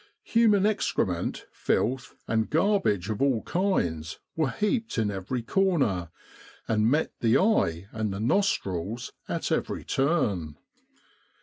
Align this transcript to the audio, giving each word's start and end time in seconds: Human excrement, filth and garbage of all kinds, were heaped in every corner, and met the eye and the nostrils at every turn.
Human 0.23 0.65
excrement, 0.65 1.45
filth 1.51 2.15
and 2.27 2.49
garbage 2.49 3.07
of 3.11 3.21
all 3.21 3.43
kinds, 3.43 4.17
were 4.35 4.49
heaped 4.49 4.97
in 4.97 5.11
every 5.11 5.43
corner, 5.43 6.09
and 6.67 6.89
met 6.89 7.11
the 7.19 7.37
eye 7.37 7.87
and 7.91 8.11
the 8.11 8.19
nostrils 8.19 9.13
at 9.29 9.51
every 9.51 9.83
turn. 9.83 10.57